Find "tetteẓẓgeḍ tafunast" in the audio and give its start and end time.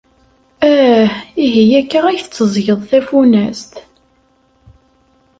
2.23-3.73